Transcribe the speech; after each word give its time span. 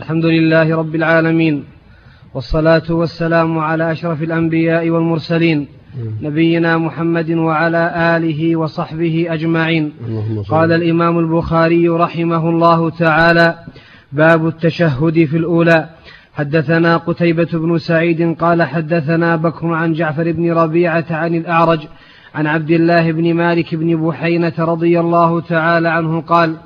الحمد 0.00 0.24
لله 0.24 0.76
رب 0.76 0.94
العالمين 0.94 1.64
والصلاة 2.34 2.88
والسلام 2.90 3.58
على 3.58 3.92
أشرف 3.92 4.22
الأنبياء 4.22 4.90
والمرسلين 4.90 5.66
نبينا 6.22 6.78
محمد 6.78 7.30
وعلى 7.30 7.82
آله 8.16 8.56
وصحبه 8.56 9.26
أجمعين. 9.30 9.92
قال 10.48 10.72
الإمام 10.72 11.18
البخاري 11.18 11.88
رحمه 11.88 12.50
الله 12.50 12.90
تعالى 12.90 13.58
باب 14.12 14.46
التشهد 14.46 15.24
في 15.24 15.36
الأولى. 15.36 15.88
حدثنا 16.34 16.96
قتيبة 16.96 17.48
بن 17.52 17.78
سعيد 17.78 18.36
قال 18.38 18.62
حدثنا 18.62 19.36
بكر 19.36 19.66
عن 19.66 19.92
جعفر 19.92 20.32
بن 20.32 20.52
ربيعة 20.52 21.06
عن 21.10 21.34
الأعرج 21.34 21.80
عن 22.34 22.46
عبد 22.46 22.70
الله 22.70 23.12
بن 23.12 23.34
مالك 23.34 23.74
بن 23.74 24.08
بحينة 24.08 24.52
رضي 24.58 25.00
الله 25.00 25.40
تعالى 25.40 25.88
عنه 25.88 26.20
قال 26.20 26.56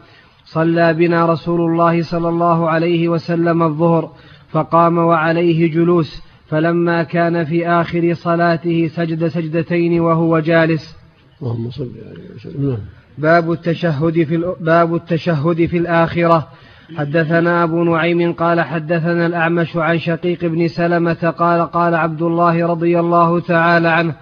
صلى 0.55 0.95
بنا 0.95 1.27
رسول 1.27 1.61
الله 1.71 2.02
صلى 2.02 2.29
الله 2.29 2.68
عليه 2.68 3.09
وسلم 3.09 3.62
الظهر 3.62 4.11
فقام 4.50 4.98
وعليه 4.98 5.72
جلوس 5.72 6.22
فلما 6.49 7.03
كان 7.03 7.44
في 7.44 7.68
آخر 7.68 8.14
صلاته 8.14 8.89
سجد 8.89 9.29
سجدتين 9.29 10.00
وهو 10.00 10.39
جالس 10.39 10.96
اللهم 11.43 11.71
صل 11.71 11.90
عليه 12.13 12.35
وسلم 12.36 12.71
نعم. 12.71 12.79
باب 13.18 13.53
التشهد 13.53 14.22
في 14.22 14.54
باب 14.61 14.94
التشهد 14.94 15.67
في 15.67 15.77
الآخرة 15.79 16.49
حدثنا 16.96 17.64
أبو 17.64 17.85
نعيم 17.85 18.32
قال 18.32 18.61
حدثنا 18.61 19.27
الأعمش 19.27 19.77
عن 19.77 19.99
شقيق 19.99 20.44
بن 20.44 20.68
سلمة 20.68 21.35
قال 21.39 21.63
قال 21.63 21.94
عبد 21.94 22.22
الله 22.22 22.66
رضي 22.66 23.00
الله 23.00 23.41
تعالى 23.41 23.89
عنه 23.89 24.14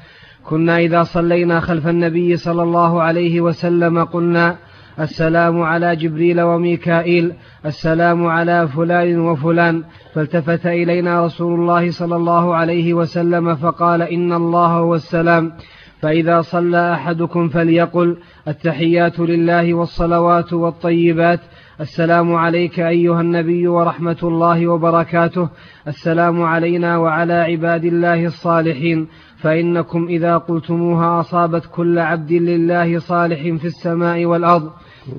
كنا 0.44 0.78
إذا 0.78 1.02
صلينا 1.02 1.60
خلف 1.60 1.88
النبي 1.88 2.36
صلى 2.36 2.62
الله 2.62 3.02
عليه 3.02 3.40
وسلم 3.40 4.04
قلنا 4.04 4.56
السلام 5.00 5.62
على 5.62 5.96
جبريل 5.96 6.40
وميكائيل 6.40 7.32
السلام 7.66 8.26
على 8.26 8.68
فلان 8.68 9.20
وفلان. 9.20 9.82
فالتفت 10.14 10.66
إلينا 10.66 11.26
رسول 11.26 11.60
الله 11.60 11.90
صلى 11.90 12.16
الله 12.16 12.54
عليه 12.54 12.94
وسلم 12.94 13.54
فقال 13.54 14.02
إن 14.02 14.32
الله 14.32 14.66
هو 14.66 14.94
السلام. 14.94 15.52
فإذا 16.00 16.40
صلى 16.40 16.94
أحدكم 16.94 17.48
فليقل 17.48 18.16
التحيات 18.48 19.20
لله 19.20 19.74
والصلوات 19.74 20.52
والطيبات. 20.52 21.40
السلام 21.80 22.34
عليك 22.34 22.80
أيها 22.80 23.20
النبي 23.20 23.68
ورحمة 23.68 24.16
الله 24.22 24.66
وبركاته. 24.66 25.48
السلام 25.88 26.42
علينا 26.42 26.96
وعلى 26.96 27.32
عباد 27.32 27.84
الله 27.84 28.24
الصالحين. 28.24 29.08
فإنكم 29.38 30.06
إذا 30.06 30.36
قلتموها 30.36 31.20
أصابت 31.20 31.62
كل 31.72 31.98
عبد 31.98 32.32
لله 32.32 32.98
صالح 32.98 33.42
في 33.42 33.64
السماء 33.64 34.24
والأرض. 34.24 34.70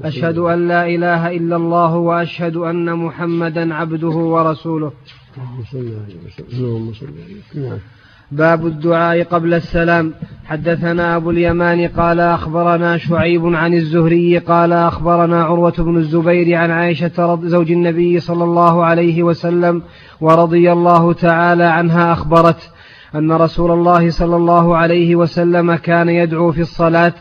أشهد 0.03 0.37
أن 0.37 0.67
لا 0.67 0.87
إله 0.87 1.31
إلا 1.31 1.55
الله 1.55 1.95
وأشهد 1.95 2.55
أن 2.55 2.95
محمدا 2.95 3.73
عبده 3.73 4.07
ورسوله. 4.07 4.91
باب 8.31 8.65
الدعاء 8.65 9.23
قبل 9.23 9.53
السلام. 9.53 10.13
حدثنا 10.45 11.15
أبو 11.15 11.31
اليمان 11.31 11.87
قال 11.87 12.19
أخبرنا 12.19 12.97
شعيب 12.97 13.45
عن 13.45 13.73
الزهري 13.73 14.37
قال 14.37 14.73
أخبرنا 14.73 15.43
عروة 15.43 15.73
بن 15.77 15.97
الزبير 15.97 16.55
عن 16.55 16.71
عائشة 16.71 17.39
زوج 17.43 17.71
النبي 17.71 18.19
صلى 18.19 18.43
الله 18.43 18.85
عليه 18.85 19.23
وسلم 19.23 19.81
ورضي 20.21 20.71
الله 20.71 21.13
تعالى 21.13 21.63
عنها 21.63 22.13
أخبرت 22.13 22.71
أن 23.15 23.31
رسول 23.31 23.71
الله 23.71 24.09
صلى 24.09 24.35
الله 24.35 24.77
عليه 24.77 25.15
وسلم 25.15 25.75
كان 25.75 26.09
يدعو 26.09 26.51
في 26.51 26.61
الصلاة 26.61 27.13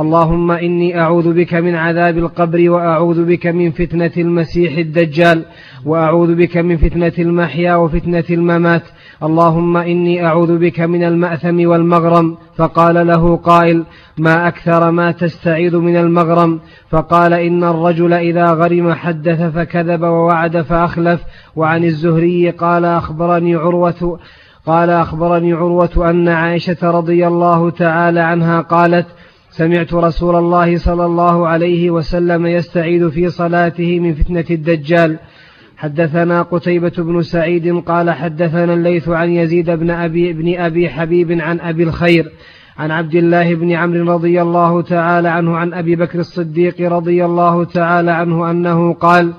اللهم 0.00 0.50
إني 0.50 1.00
أعوذ 1.00 1.32
بك 1.32 1.54
من 1.54 1.74
عذاب 1.74 2.18
القبر 2.18 2.70
وأعوذ 2.70 3.24
بك 3.24 3.46
من 3.46 3.70
فتنة 3.70 4.10
المسيح 4.16 4.78
الدجال 4.78 5.44
وأعوذ 5.86 6.34
بك 6.34 6.56
من 6.56 6.76
فتنة 6.76 7.12
المحيا 7.18 7.74
وفتنة 7.74 8.24
الممات. 8.30 8.82
اللهم 9.22 9.76
إني 9.76 10.26
أعوذ 10.26 10.58
بك 10.58 10.80
من 10.80 11.04
المأثم 11.04 11.68
والمغرم. 11.68 12.36
فقال 12.56 13.06
له 13.06 13.36
قائل 13.36 13.84
ما 14.18 14.48
أكثر 14.48 14.90
ما 14.90 15.12
تستعيذ 15.12 15.76
من 15.76 15.96
المغرم؟ 15.96 16.60
فقال 16.90 17.32
إن 17.32 17.64
الرجل 17.64 18.12
إذا 18.12 18.46
غرم 18.46 18.92
حدث 18.92 19.42
فكذب 19.42 20.02
ووعد 20.02 20.62
فأخلف. 20.62 21.20
وعن 21.56 21.84
الزهري 21.84 22.50
قال 22.50 22.84
أخبرني 22.84 23.54
عروة 23.54 24.18
قال 24.66 24.90
أخبرني 24.90 25.52
عروة 25.52 26.10
أن 26.10 26.28
عائشة 26.28 26.90
رضي 26.90 27.26
الله 27.26 27.70
تعالى 27.70 28.20
عنها 28.20 28.60
قالت 28.60 29.06
سمعت 29.50 29.94
رسول 29.94 30.36
الله 30.36 30.78
صلى 30.78 31.06
الله 31.06 31.48
عليه 31.48 31.90
وسلم 31.90 32.46
يستعيذ 32.46 33.10
في 33.10 33.28
صلاته 33.30 34.00
من 34.00 34.14
فتنة 34.14 34.44
الدجال. 34.50 35.18
حدثنا 35.76 36.42
قتيبة 36.42 36.92
بن 36.98 37.22
سعيد 37.22 37.76
قال 37.78 38.10
حدثنا 38.10 38.74
الليث 38.74 39.08
عن 39.08 39.30
يزيد 39.30 39.70
بن 39.70 39.90
أبي, 39.90 40.32
بن 40.32 40.54
أبي 40.58 40.88
حبيب 40.88 41.40
عن 41.40 41.60
أبي 41.60 41.82
الخير 41.82 42.32
عن 42.78 42.90
عبد 42.90 43.14
الله 43.14 43.54
بن 43.54 43.72
عمرو 43.72 44.14
رضي 44.14 44.42
الله 44.42 44.82
تعالى 44.82 45.28
عنه 45.28 45.56
عن 45.56 45.74
أبي 45.74 45.96
بكر 45.96 46.18
الصديق 46.18 46.92
رضي 46.92 47.24
الله 47.24 47.64
تعالى 47.64 48.10
عنه 48.10 48.50
أنه 48.50 48.92
قال 48.92 49.32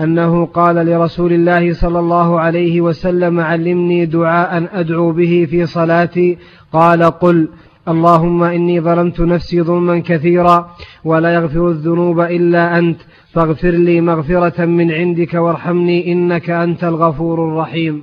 أنه 0.00 0.46
قال 0.46 0.86
لرسول 0.86 1.32
الله 1.32 1.72
صلى 1.72 1.98
الله 1.98 2.40
عليه 2.40 2.80
وسلم 2.80 3.40
علمني 3.40 4.06
دعاء 4.06 4.68
أدعو 4.72 5.12
به 5.12 5.46
في 5.50 5.66
صلاتي. 5.66 6.38
قال 6.72 7.02
قل. 7.02 7.48
اللهم 7.88 8.42
إني 8.42 8.80
ظلمت 8.80 9.20
نفسي 9.20 9.62
ظلما 9.62 9.98
كثيرا 9.98 10.76
ولا 11.04 11.34
يغفر 11.34 11.68
الذنوب 11.68 12.20
إلا 12.20 12.78
أنت. 12.78 13.00
فاغفر 13.32 13.70
لي 13.70 14.00
مغفرة 14.00 14.64
من 14.64 14.92
عندك 14.92 15.34
وارحمني 15.34 16.12
إنك 16.12 16.50
أنت 16.50 16.84
الغفور 16.84 17.48
الرحيم. 17.48 18.02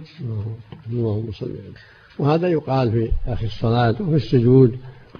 اللهم 0.91 1.31
صل 1.31 1.51
وهذا 2.19 2.47
يقال 2.47 2.91
في 2.91 3.09
آخر 3.27 3.45
الصلاة 3.45 3.95
وفي 4.01 4.15
السجود 4.15 4.71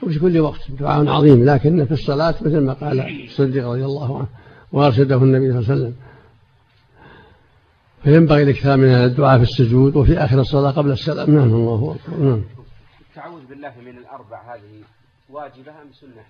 وفي 0.03 0.19
كل 0.19 0.39
وقت 0.39 0.61
دعاء 0.79 1.07
عظيم 1.07 1.45
لكن 1.45 1.85
في 1.85 1.91
الصلاة 1.91 2.35
مثل 2.41 2.59
ما 2.59 2.73
قال 2.73 3.25
الصديق 3.25 3.67
رضي 3.67 3.85
الله 3.85 4.17
عنه 4.17 4.27
وأرشده 4.71 5.15
النبي 5.15 5.51
صلى 5.51 5.59
الله 5.59 5.71
عليه 5.71 5.81
وسلم. 5.81 5.93
فينبغي 8.03 8.43
الاكثار 8.43 8.77
من 8.77 8.89
الدعاء 8.89 9.37
في 9.37 9.43
السجود 9.43 9.95
وفي 9.95 10.17
آخر 10.17 10.39
الصلاة 10.39 10.71
قبل 10.71 10.91
السلام. 10.91 11.31
نعم 11.31 11.53
الله 11.53 11.95
أكبر. 11.95 12.25
نعم. 12.25 12.41
التعوذ 13.17 13.45
بالله 13.45 13.73
من 13.85 13.97
الأربع 13.97 14.55
هذه 14.55 14.83
واجبة 15.29 15.71
أم 15.71 15.93
سنة 15.93 16.23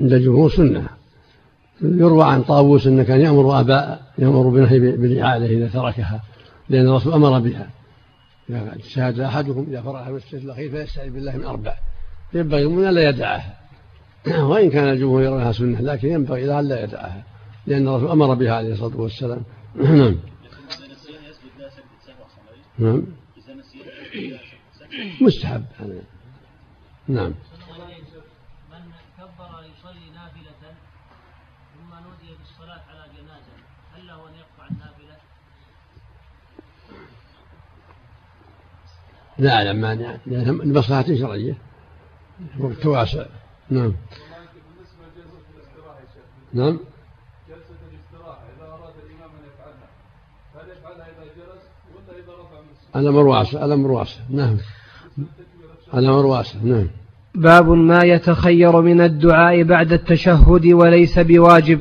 عند 0.00 0.12
الجمهور 0.12 0.50
سنة. 0.50 0.88
يروى 1.82 2.24
عن 2.24 2.42
طاووس 2.42 2.86
أنه 2.86 3.02
كان 3.02 3.20
يأمر 3.20 3.60
أباء 3.60 4.12
يأمر 4.18 4.48
بنهي 4.48 4.78
بالإعادة 4.78 5.46
إذا 5.46 5.68
تركها 5.68 6.22
لأن 6.68 6.88
الرسول 6.88 7.12
أمر 7.12 7.38
بها. 7.38 7.70
إذا 8.50 8.76
شهد 8.88 9.20
أحدكم 9.20 9.66
إذا 9.68 9.82
فرح 9.82 10.08
من 10.08 10.16
السجد 10.16 10.44
الأخير 10.44 10.70
فيستعيذ 10.70 11.12
بالله 11.12 11.36
من 11.36 11.44
أربع. 11.44 11.74
ينبغي 12.34 12.62
المؤمن 12.62 12.90
لا 12.90 13.08
يدعها. 13.08 13.56
وإن 14.50 14.70
كان 14.70 14.88
الجمهور 14.88 15.22
يرونها 15.22 15.52
سنة 15.52 15.80
لكن 15.80 16.08
ينبغي 16.08 16.44
إذا 16.44 16.62
لا 16.62 16.84
يدعها 16.84 17.22
لأن 17.66 17.88
الرسول 17.88 18.10
أمر 18.10 18.34
بها 18.34 18.54
عليه 18.54 18.72
الصلاة 18.72 19.00
والسلام. 19.00 19.42
نعم. 19.76 20.16
نعم. 22.78 23.06
مستحب. 25.20 25.64
نعم. 27.08 27.34
من 28.70 28.92
كبر 29.18 29.64
يصلي 29.64 30.10
نافلة 30.14 30.74
ثم 31.74 31.94
نودي 31.94 32.34
بالصلاة 32.38 32.82
على 32.90 33.04
جنازة 33.16 33.52
هل 33.94 34.06
له 34.06 34.28
أن 34.28 34.34
يقطع 34.34 34.66
النافلة؟ 34.70 35.16
لا 39.38 39.54
أعلم 39.54 39.76
مانع 39.76 40.16
لمصلحة 40.26 41.02
شرعية. 41.02 41.54
وقت 42.60 42.86
واسع 42.86 43.26
نعم. 43.70 43.92
نعم. 46.52 46.78
جلسة 47.48 47.76
الاستراحة 47.90 48.42
إذا 48.56 48.66
أراد 48.66 48.94
الإمام 49.04 49.30
أن 49.30 49.44
يفعلها 49.48 49.88
هل 50.54 50.70
يفعلها 50.70 51.06
إذا 51.06 51.24
جلس 51.24 51.62
ولا 51.94 52.18
إذا 52.18 52.32
رفع 52.32 52.60
من 52.60 53.00
الأمر 53.00 53.26
واسع 53.26 53.64
الأمر 53.64 53.90
واسع. 53.90 54.20
نعم. 54.30 54.58
الأمر 55.94 56.26
واسع 56.26 56.58
نعم. 56.64 56.86
باب 57.34 57.68
ما 57.68 58.04
يتخير 58.04 58.80
من 58.80 59.00
الدعاء 59.00 59.62
بعد 59.62 59.92
التشهد 59.92 60.66
وليس 60.66 61.18
بواجب. 61.18 61.78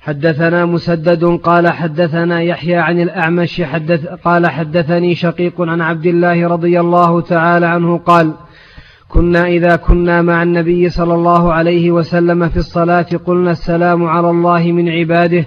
حدثنا 0.00 0.64
مسدد 0.64 1.24
قال 1.24 1.68
حدثنا 1.68 2.42
يحيى 2.42 2.76
عن 2.76 3.00
الأعمش 3.00 3.62
حدث 3.62 4.06
قال 4.06 4.46
حدثني 4.46 5.14
شقيق 5.14 5.60
عن 5.60 5.80
عبد 5.80 6.06
الله 6.06 6.48
رضي 6.48 6.80
الله 6.80 7.20
تعالى 7.20 7.66
عنه 7.66 7.98
قال 7.98 8.32
كنا 9.08 9.46
إذا 9.46 9.76
كنا 9.76 10.22
مع 10.22 10.42
النبي 10.42 10.88
صلى 10.88 11.14
الله 11.14 11.52
عليه 11.52 11.90
وسلم 11.90 12.48
في 12.48 12.56
الصلاة 12.56 13.06
قلنا 13.26 13.50
السلام 13.50 14.04
على 14.04 14.30
الله 14.30 14.72
من 14.72 14.88
عباده 14.88 15.44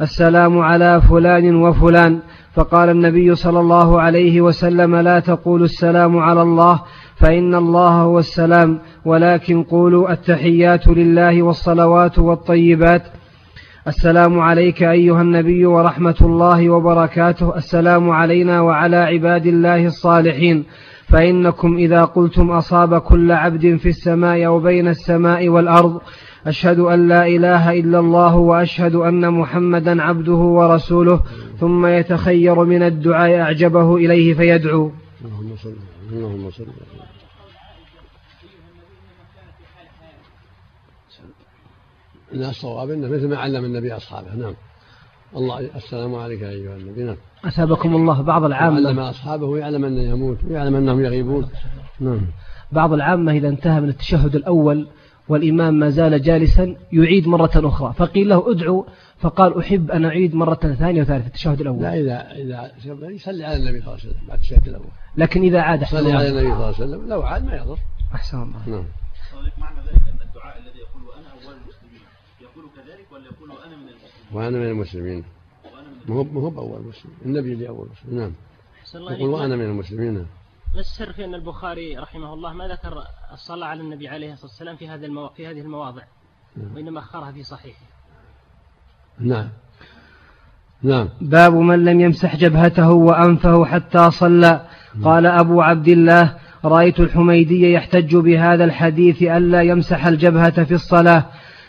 السلام 0.00 0.58
على 0.58 1.00
فلان 1.00 1.54
وفلان. 1.54 2.20
فقال 2.54 2.88
النبي 2.88 3.34
صلى 3.34 3.60
الله 3.60 4.00
عليه 4.00 4.40
وسلم 4.40 4.96
لا 4.96 5.20
تقولوا 5.20 5.64
السلام 5.64 6.18
على 6.18 6.42
الله 6.42 6.82
فإن 7.16 7.54
الله 7.54 7.90
هو 7.90 8.18
السلام 8.18 8.78
ولكن 9.04 9.62
قولوا 9.62 10.12
التحيات 10.12 10.88
لله 10.88 11.42
والصلوات 11.42 12.18
والطيبات. 12.18 13.02
السلام 13.88 14.40
عليك 14.40 14.82
أيها 14.82 15.22
النبي 15.22 15.66
ورحمة 15.66 16.16
الله 16.20 16.70
وبركاته. 16.70 17.56
السلام 17.56 18.10
علينا 18.10 18.60
وعلى 18.60 18.96
عباد 18.96 19.46
الله 19.46 19.86
الصالحين. 19.86 20.64
فإنكم 21.08 21.76
إذا 21.76 22.04
قلتم 22.04 22.50
أصاب 22.50 22.98
كل 22.98 23.32
عبد 23.32 23.76
في 23.76 23.88
السماء 23.88 24.46
أو 24.46 24.60
بين 24.60 24.88
السماء 24.88 25.48
والأرض 25.48 26.00
أشهد 26.46 26.78
أن 26.78 27.08
لا 27.08 27.26
إله 27.26 27.80
إلا 27.80 27.98
الله 27.98 28.36
وأشهد 28.36 28.94
أن 28.94 29.30
محمدا 29.30 30.02
عبده 30.02 30.32
ورسوله 30.32 31.20
ثم 31.60 31.86
يتخير 31.86 32.64
من 32.64 32.82
الدعاء 32.82 33.40
أعجبه 33.40 33.96
إليه 33.96 34.34
فيدعو. 34.34 34.90
اللهم 35.24 35.56
صل 35.56 35.74
اللهم 36.12 36.50
صل 36.50 36.64
إن 42.34 42.44
الصواب 42.44 42.90
إنه 42.90 43.08
مثل 43.08 43.28
ما 43.28 43.36
علم 43.36 43.64
النبي 43.64 43.96
أصحابه. 43.96 44.34
نعم. 44.34 44.54
الله 45.36 45.60
السلام 45.76 46.14
عليك 46.14 46.42
أيها 46.42 46.76
النبي. 46.76 47.02
نعم. 47.02 47.16
أثابكم 47.44 47.94
الله 47.94 48.22
بعض 48.22 48.44
علم 48.52 48.76
العامة 48.76 49.10
أصحابه 49.10 49.46
ويعلم 49.46 49.84
أنه 49.84 50.02
يموت 50.02 50.38
ويعلم 50.44 50.74
أنهم 50.76 51.00
يغيبون. 51.00 51.48
نعم. 52.00 52.20
بعض 52.72 52.92
العامة 52.92 53.32
إذا 53.32 53.48
انتهى 53.48 53.80
من 53.80 53.88
التشهد 53.88 54.36
الأول 54.36 54.88
والإمام 55.28 55.74
ما 55.74 55.88
زال 55.90 56.22
جالسا 56.22 56.76
يعيد 56.92 57.28
مرة 57.28 57.50
أخرى. 57.54 57.94
فقيل 57.96 58.28
له 58.28 58.50
ادعو 58.50 58.86
فقال 59.18 59.58
أحب 59.58 59.90
أن 59.90 60.04
أعيد 60.04 60.34
مرة 60.34 60.54
ثانية 60.54 61.02
وثالثة 61.02 61.26
التشهد 61.26 61.60
الأول. 61.60 61.82
لا 61.82 61.94
إذا 61.94 62.32
إذا 62.32 63.10
يصلي 63.10 63.44
على 63.44 63.56
النبي 63.56 63.80
صلى 63.80 63.94
الله 63.94 64.00
عليه 64.02 64.08
وسلم 64.08 64.28
بعد 64.28 64.38
الشهاده 64.38 64.70
الأول. 64.70 64.90
لكن 65.16 65.42
إذا 65.42 65.60
عاد 65.60 65.82
أحسن 65.82 65.96
يصلي 65.96 66.12
على 66.12 66.28
النبي 66.28 66.44
صلى 66.44 66.54
الله 66.54 66.64
عليه 66.64 66.76
وسلم 66.76 67.08
لو 67.08 67.22
عاد 67.22 67.44
ما 67.44 67.56
يضر. 67.56 67.78
أحسن 68.14 68.42
الله. 68.42 68.62
نعم. 68.66 68.84
معنى 69.58 69.80
ذلك 69.80 70.02
ان 70.12 70.28
الدعاء 70.28 70.58
الذي 70.58 70.78
يقول 70.78 71.02
أنا 71.18 71.28
اول 71.32 71.54
المسلمين 71.62 72.02
يقول 72.40 72.64
كذلك 72.76 73.04
ولا 73.16 73.24
يقول 73.24 73.50
أنا 73.66 73.76
من 73.76 73.88
المسلمين 73.88 74.32
وأنا 74.32 74.58
من 74.58 74.66
المسلمين. 74.66 75.24
ما 76.08 76.14
هو 76.14 76.24
ما 76.24 76.40
هو 76.40 76.50
بأول 76.50 76.82
مسلم. 76.82 77.10
النبي 77.24 77.52
اللي 77.52 77.68
أول 77.68 77.88
مسلم. 77.92 78.18
نعم. 78.18 78.32
يقول. 78.94 79.30
وأنا 79.30 79.56
من 79.56 79.64
المسلمين. 79.64 80.14
نعم. 80.14 80.26
ما 80.74 80.80
السر 80.80 81.12
في 81.12 81.24
أن 81.24 81.34
البخاري 81.34 81.98
رحمه 81.98 82.34
الله 82.34 82.52
ما 82.52 82.68
ذكر 82.68 83.02
الصلاة 83.32 83.66
على 83.66 83.80
النبي 83.80 84.08
عليه 84.08 84.32
الصلاة 84.32 84.50
والسلام 84.50 84.76
في 84.76 84.88
هذه 84.88 85.04
المو... 85.04 85.28
في 85.28 85.46
هذه 85.46 85.60
المواضع 85.60 86.02
وإنما 86.74 87.00
أخرها 87.00 87.32
في 87.32 87.42
صحيحه. 87.42 87.86
نعم. 89.18 89.48
نعم. 90.82 91.08
باب 91.20 91.54
من 91.54 91.84
لم 91.84 92.00
يمسح 92.00 92.36
جبهته 92.36 92.90
وأنفه 92.90 93.64
حتى 93.64 94.10
صلى. 94.10 94.66
قال 95.04 95.26
أبو 95.26 95.62
عبد 95.62 95.88
الله 95.88 96.38
رأيت 96.64 97.00
الحميدي 97.00 97.72
يحتج 97.72 98.16
بهذا 98.16 98.64
الحديث 98.64 99.22
ألا 99.22 99.62
يمسح 99.62 100.06
الجبهة 100.06 100.64
في 100.64 100.74
الصلاة. 100.74 101.24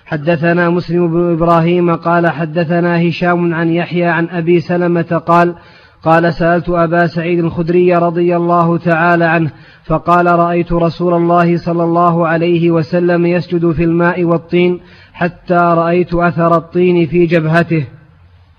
حدثنا 0.07 0.69
مسلم 0.69 1.07
بن 1.07 1.31
إبراهيم 1.31 1.95
قال 1.95 2.27
حدثنا 2.27 3.07
هشام 3.07 3.53
عن 3.53 3.69
يحيى 3.69 4.05
عن 4.05 4.29
أبي 4.29 4.59
سلمة 4.59 5.21
قال 5.27 5.55
قال 6.03 6.33
سألت 6.33 6.69
أبا 6.69 7.07
سعيد 7.07 7.39
الخدري 7.39 7.95
رضي 7.95 8.35
الله 8.35 8.77
تعالى 8.77 9.25
عنه 9.25 9.51
فقال 9.83 10.25
رأيت 10.25 10.71
رسول 10.71 11.13
الله 11.13 11.57
صلى 11.57 11.83
الله 11.83 12.27
عليه 12.27 12.71
وسلم 12.71 13.25
يسجد 13.25 13.71
في 13.71 13.83
الماء 13.83 14.23
والطين 14.23 14.79
حتى 15.13 15.53
رأيت 15.53 16.13
أثر 16.13 16.57
الطين 16.57 17.07
في 17.07 17.25
جبهته. 17.25 17.87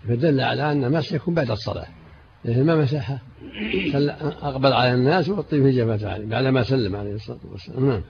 فدل 0.09 0.41
على 0.41 0.73
أن 0.73 0.85
المسح 0.85 1.13
يكون 1.13 1.35
بعد 1.35 1.51
الصلاة. 1.51 1.87
إذا 2.45 2.63
ما 2.63 2.77
مسحها 2.77 3.21
أقبل 4.43 4.73
على 4.73 4.95
الناس 4.95 5.29
والطيب 5.29 5.63
في 5.63 5.71
جبهته 5.71 6.11
عليه 6.11 6.27
بعد 6.27 6.45
ما 6.45 6.63
سلم 6.63 6.97
عليه 6.97 7.15
الصلاة 7.15 7.39
والسلام. 7.53 7.89
نعم. 7.89 8.01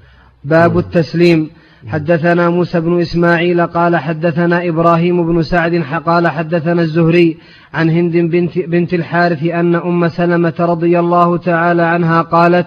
باب 0.44 0.79
التسليم. 0.79 1.50
حدثنا 1.87 2.49
موسى 2.49 2.81
بن 2.81 3.00
إسماعيل 3.00 3.67
قال 3.67 3.96
حدثنا 3.96 4.69
إبراهيم 4.69 5.26
بن 5.26 5.43
سعد 5.43 5.85
قال 6.06 6.29
حدثنا 6.29 6.82
الزهري 6.82 7.37
عن 7.75 7.90
هند 7.90 8.17
بنت, 8.17 8.58
بنت 8.58 8.94
الحارث 8.94 9.44
أن 9.44 9.75
أم 9.75 10.08
سلمة 10.08 10.55
رضي 10.61 10.99
الله 10.99 11.37
تعالى 11.37 11.82
عنها 11.82 12.23
قالت 12.23 12.67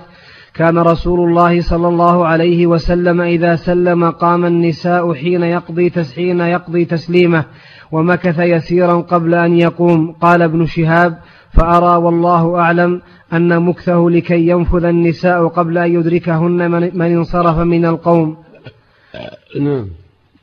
كان 0.53 0.77
رسول 0.77 1.29
الله 1.29 1.62
صلى 1.62 1.88
الله 1.88 2.25
عليه 2.27 2.68
وسلم 2.68 3.21
إذا 3.21 3.56
سلم 3.56 4.12
قام 4.12 4.45
النساء 4.45 5.13
حين 5.13 5.44
يقضي 5.44 5.89
تس 5.89 6.13
حين 6.13 6.39
يقضي 6.39 6.85
تسليمه 6.85 7.44
ومكث 7.91 8.39
يسيرا 8.39 8.94
قبل 8.94 9.35
أن 9.35 9.57
يقوم. 9.59 10.12
قال 10.21 10.41
ابن 10.41 10.65
شهاب 10.65 11.18
فأرى 11.51 11.95
والله 11.95 12.59
أعلم 12.59 13.01
أن 13.33 13.62
مكثه 13.62 14.10
لكي 14.10 14.48
ينفذ 14.48 14.86
النساء 14.86 15.48
قبل 15.48 15.78
أن 15.78 15.95
يدركهن 15.95 16.72
من, 16.72 17.01
انصرف 17.01 17.57
من 17.60 17.86
القوم. 17.86 18.38
نعم. 19.60 19.88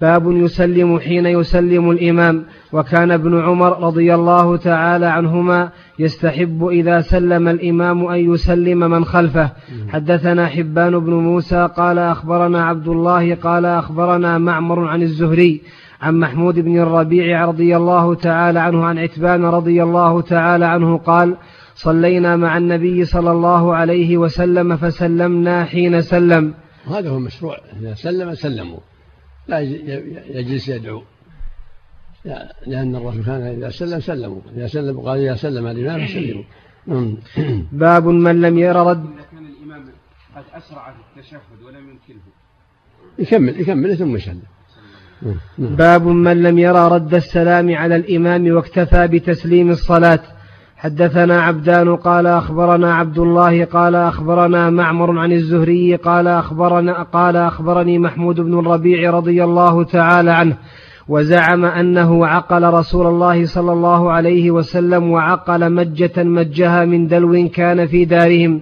باب 0.01 0.33
يسلم 0.33 0.99
حين 0.99 1.27
يسلم 1.27 1.91
الإمام. 1.91 2.45
وكان 2.73 3.11
ابن 3.11 3.41
عمر 3.41 3.83
رضي 3.83 4.15
الله 4.15 4.57
تعالى 4.57 5.07
عنهما 5.07 5.69
يستحب 5.99 6.67
إذا 6.67 7.01
سلم 7.01 7.49
الإمام 7.49 8.07
أن 8.07 8.33
يسلم 8.33 8.79
من 8.79 9.05
خلفه. 9.05 9.51
حدثنا 9.89 10.47
حبان 10.47 10.99
بن 10.99 11.13
موسى 11.13 11.69
قال 11.77 11.99
أخبرنا 11.99 12.65
عبد 12.65 12.89
الله 12.89 13.35
قال 13.35 13.65
أخبرنا 13.65 14.39
معمر 14.39 14.89
عن 14.89 15.03
الزهري 15.03 15.61
عن 16.03 16.21
محمود 16.21 16.59
بن 16.59 16.79
الربيع 16.79 17.45
رضي 17.45 17.77
الله 17.77 18.15
تعالى 18.15 18.61
عنه 18.61 18.85
عن 18.85 18.99
عتبان 18.99 19.45
رضي 19.45 19.83
الله 19.83 20.21
تعالى 20.21 20.65
عنه 20.65 20.99
قال 20.99 21.37
صلينا 21.79 22.37
مع 22.37 22.57
النبي 22.57 23.05
صلى 23.05 23.31
الله 23.31 23.75
عليه 23.75 24.17
وسلم 24.19 24.77
فسلمنا 24.77 25.65
حين 25.65 26.03
سلم. 26.03 26.55
وهذا 26.87 27.11
هو 27.11 27.17
المشروع 27.17 27.57
إذا 27.81 27.95
سلم 27.95 28.35
سلموا. 28.35 28.79
لا 29.49 29.61
يجلس 30.39 30.69
يدعو. 30.69 31.03
لا- 32.25 32.53
لأن 32.67 32.97
الرسول 32.97 33.25
كان 33.25 33.43
إذا 33.43 33.71
سلم 33.71 34.01
سلموا. 34.01 34.41
إذا 34.57 34.67
سلم 34.67 35.01
قال 35.01 35.19
إذا 35.21 35.35
سلم 35.35 35.67
الإمام 35.67 36.07
فسلموا. 36.07 36.45
باب 37.73 38.07
من 38.07 38.41
لم 38.41 38.59
ير 38.59 38.77
رد 38.77 39.05
إذا 39.05 39.23
كان 39.33 39.47
الإمام 39.47 39.83
قد 40.37 40.45
أسرع 40.55 40.93
في 40.93 41.21
التشهد 41.21 41.63
ولم 41.67 41.85
يمكنه 41.91 42.23
يكمل 43.19 43.61
يكمل 43.61 43.97
ثم 43.97 44.17
يسلم. 44.17 44.43
باب 45.59 46.07
من 46.07 46.43
لم 46.43 46.59
يرى 46.59 46.89
رد 46.89 47.15
السلام 47.15 47.75
على 47.75 47.97
الإمام 47.97 48.51
واكتفى 48.57 49.07
بتسليم 49.07 49.71
الصلاة. 49.71 50.21
حدثنا 50.79 51.43
عبدان 51.43 51.97
قال 51.97 52.27
أخبرنا 52.27 52.95
عبد 52.95 53.19
الله 53.19 53.65
قال 53.65 53.95
أخبرنا 53.95 54.71
معمر 54.71 55.19
عن 55.19 55.33
الزهري 55.33 55.97
قال 55.97 56.29
أخبرنا 56.29 57.03
قال 57.03 57.37
أخبرني 57.37 57.99
محمود 57.99 58.41
بن 58.41 58.59
الربيع 58.59 59.11
رضي 59.11 59.45
الله 59.45 59.85
تعالى 59.85 60.31
عنه 60.31 60.57
وزعم 61.09 61.65
أنه 61.65 62.27
عقل 62.27 62.65
رسول 62.65 63.07
الله 63.07 63.45
صلى 63.45 63.73
الله 63.73 64.13
عليه 64.13 64.51
وسلم 64.51 65.11
وعقل 65.11 65.73
مجة 65.73 66.25
مجها 66.25 66.85
من 66.85 67.07
دلو 67.07 67.49
كان 67.49 67.87
في 67.87 68.05
دارهم. 68.05 68.61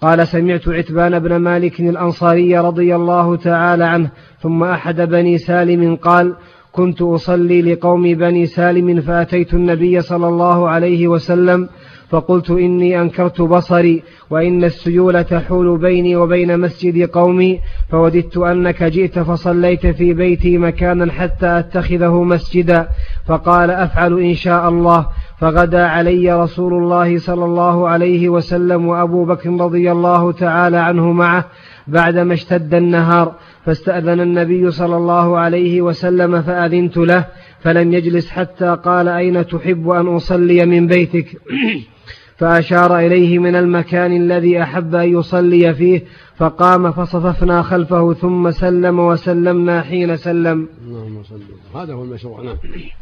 قال 0.00 0.28
سمعت 0.28 0.68
عتبان 0.68 1.18
بن 1.18 1.36
مالك 1.36 1.80
الأنصاري 1.80 2.58
رضي 2.58 2.96
الله 2.96 3.36
تعالى 3.36 3.84
عنه 3.84 4.10
ثم 4.40 4.64
أحد 4.64 5.00
بني 5.00 5.38
سالم 5.38 5.96
قال 5.96 6.34
كنت 6.72 7.02
أصلي 7.02 7.62
لقوم 7.62 8.02
بني 8.02 8.46
سالم 8.46 9.00
فأتيت 9.00 9.54
النبي 9.54 10.00
صلى 10.00 10.28
الله 10.28 10.68
عليه 10.68 11.08
وسلم 11.08 11.68
فقلت 12.10 12.50
إني 12.50 13.00
أنكرت 13.00 13.40
بصري 13.40 14.02
وإن 14.30 14.64
السيول 14.64 15.24
تحول 15.24 15.78
بيني 15.78 16.16
وبين 16.16 16.60
مسجد 16.60 17.10
قومي 17.10 17.60
فوددت 17.90 18.36
أنك 18.36 18.82
جئت 18.82 19.18
فصليت 19.18 19.86
في 19.86 20.14
بيتي 20.14 20.58
مكانا 20.58 21.12
حتى 21.12 21.58
أتخذه 21.58 22.22
مسجدا 22.22 22.88
فقال 23.26 23.70
أفعل 23.70 24.20
إن 24.20 24.34
شاء 24.34 24.68
الله 24.68 25.06
فغدا 25.38 25.86
علي 25.86 26.32
رسول 26.42 26.74
الله 26.74 27.18
صلى 27.18 27.44
الله 27.44 27.88
عليه 27.88 28.28
وسلم 28.28 28.86
وأبو 28.86 29.24
بكر 29.24 29.50
رضي 29.50 29.92
الله 29.92 30.32
تعالى 30.32 30.76
عنه 30.76 31.12
معه 31.12 31.44
بعدما 31.88 32.34
اشتد 32.34 32.74
النهار 32.74 33.34
فاستأذن 33.66 34.20
النبي 34.20 34.70
صلى 34.70 34.96
الله 34.96 35.38
عليه 35.38 35.82
وسلم 35.82 36.42
فأذنت 36.42 36.96
له 36.96 37.26
فلم 37.60 37.92
يجلس 37.92 38.30
حتى 38.30 38.76
قال 38.84 39.08
أين 39.08 39.46
تحب 39.46 39.88
أن 39.88 40.06
أصلي 40.06 40.66
من 40.66 40.86
بيتك؟ 40.86 41.26
فأشار 42.38 42.98
إليه 42.98 43.38
من 43.38 43.56
المكان 43.56 44.16
الذي 44.16 44.62
أحب 44.62 44.94
أن 44.94 45.18
يصلي 45.18 45.74
فيه 45.74 46.04
فقام 46.36 46.92
فصففنا 46.92 47.62
خلفه 47.62 48.14
ثم 48.14 48.50
سلم 48.50 48.98
وسلمنا 48.98 49.82
حين 49.82 50.16
سلم. 50.16 50.68
اللهم 50.86 51.22
صل 51.22 51.34
وسلم. 51.34 51.80
هذا 51.80 51.94
هو 51.94 52.02
المشروع. 52.02 52.42
نعم. 52.42 52.56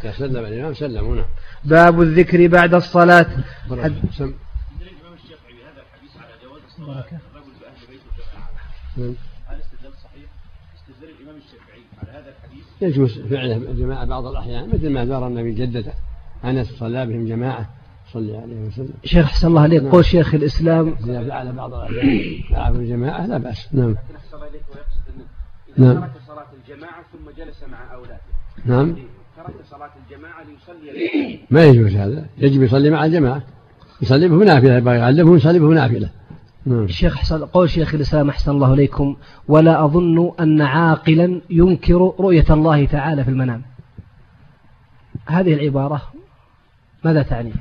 إذا 0.05 0.13
سلم 0.13 0.45
الإمام 0.45 0.75
سلموا 0.75 1.17
نعم 1.17 1.25
باب 1.65 2.03
الذكر 2.03 2.47
بعد 2.47 2.75
الصلاة. 2.75 3.27
حد 3.83 3.95
نعم. 8.97 9.15
هل 9.47 9.59
استدلال 9.61 9.93
صحيح؟ 10.05 10.31
استدلال 10.77 11.15
الإمام 11.21 11.37
الشافعي 11.37 11.83
على 12.03 12.11
هذا 12.11 12.35
الحديث؟ 12.35 12.65
يجوز 12.81 13.19
فعله 13.19 13.57
الجماعة 13.57 14.05
بعض 14.05 14.27
الأحيان 14.27 14.69
مثل 14.69 14.91
ما 14.91 15.07
زار 15.07 15.27
النبي 15.27 15.53
جدته 15.53 15.93
أنس 16.45 16.73
صلى 16.73 17.07
بهم 17.07 17.27
جماعة 17.27 17.71
صلى 18.13 18.37
عليه 18.37 18.67
وسلم. 18.67 18.93
شيخ 19.05 19.27
حسن 19.27 19.49
الله 19.49 19.61
عليك. 19.61 19.83
قول 19.83 20.05
شيخ 20.05 20.35
الإسلام. 20.35 20.97
إذا 21.05 21.29
فعل 21.29 21.53
بعض 21.53 21.75
الأحيان. 21.75 22.41
معه 22.51 22.69
الجماعة 22.69 23.27
لا 23.27 23.39
بأس. 23.39 23.69
نعم. 23.73 23.91
لكن 23.91 23.99
أحسن 24.17 24.37
الله 24.37 24.49
إليك 24.49 24.63
ويقصد 24.69 25.01
أنه 25.17 25.25
إذا 25.79 25.95
نعم. 25.95 26.01
ترك 26.01 26.23
صلاة 26.27 26.47
الجماعة 26.53 27.05
ثم 27.13 27.31
جلس 27.31 27.65
مع 27.73 27.95
أولاده. 27.95 28.21
نعم. 28.65 28.97
ترك 29.37 29.55
صلاة 29.71 29.91
الجماعة 30.07 30.43
ليصلي 30.43 31.41
ما 31.51 31.65
يجوز 31.65 31.93
هذا. 31.93 32.27
يجب 32.39 32.63
يصلي 32.63 32.91
مع 32.91 33.05
الجماعة. 33.05 33.43
يصلي 34.03 34.29
به 34.29 34.37
نافلة 34.37 34.77
يبغى 34.77 35.37
يصلي 35.37 35.59
به 35.59 35.69
نافلة. 35.69 36.11
نعم. 36.67 36.85
الشيخ 36.85 37.17
حسن 37.17 37.45
قول 37.45 37.71
شيخ 37.71 37.95
الإسلام 37.95 38.29
أحسن 38.29 38.51
الله 38.51 38.75
إليكم 38.75 39.17
ولا 39.49 39.85
أظن 39.85 40.33
أن 40.41 40.63
عاقلا 40.63 41.41
ينكر 41.51 42.15
رؤية 42.21 42.45
الله 42.51 42.87
تعالى 42.87 43.25
في 43.25 43.31
المنام. 43.31 43.63
هذه 45.27 45.55
العبارة 45.55 46.03
ماذا 47.05 47.23
تعني؟ 47.23 47.53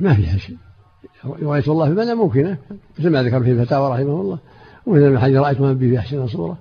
ما 0.00 0.14
فيها 0.14 0.36
شيء. 0.36 0.56
رؤية 1.24 1.64
الله 1.68 1.84
في 1.86 1.92
المنام 1.92 2.18
ممكنة 2.18 2.58
مثل 2.98 3.10
ما 3.10 3.22
ذكر 3.22 3.42
في 3.42 3.52
الفتاوى 3.52 3.94
رحمه 3.94 4.20
الله 4.20 4.38
ومثل 4.86 5.08
ما 5.08 5.20
حديث 5.20 5.36
رأيت 5.36 5.60
ما 5.60 5.72
به 5.72 5.98
أحسن 5.98 6.26
صورة. 6.26 6.58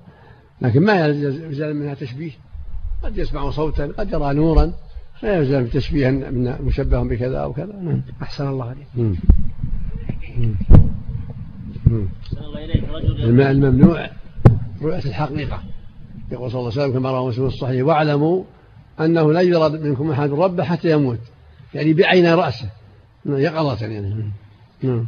لكن 0.62 0.86
ما 0.86 1.06
يلزم 1.06 1.76
منها 1.76 1.94
تشبيه. 1.94 2.32
قد 3.04 3.18
يسمع 3.18 3.50
صوتا 3.50 3.88
قد 3.98 4.12
يرى 4.12 4.34
نورا 4.34 4.74
لا 5.24 5.38
يلزم 5.38 5.68
تشبيها 5.68 6.12
من 6.12 6.56
مشبه 6.62 7.04
بكذا 7.04 7.38
أو 7.38 7.54
كذا. 7.54 7.76
نعم. 7.82 8.02
أحسن 8.22 8.48
الله 8.48 8.66
عليك. 8.66 9.18
الماء 13.24 13.52
الممنوع 13.52 14.10
رؤية 14.82 15.06
الحقيقة. 15.06 15.64
يقول 16.32 16.52
صلى 16.52 16.60
الله 16.60 16.72
عليه 16.72 16.82
وسلم 16.82 17.00
كما 17.00 17.12
رواه 17.12 17.28
مسلم 17.28 17.46
الصحيح 17.46 17.86
واعلموا 17.86 18.44
أنه 19.00 19.34
لا 19.34 19.42
يرى 19.42 19.70
منكم 19.70 20.12
أحد 20.12 20.30
ربه 20.30 20.64
حتى 20.64 20.92
يموت. 20.92 21.20
يعني 21.74 21.94
بعين 21.94 22.34
رأسه. 22.34 22.70
يقظة 23.26 23.86
يعني. 23.86 24.32
نعم. 24.84 25.08